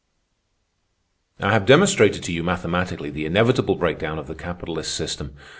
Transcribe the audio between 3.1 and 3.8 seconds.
the inevitable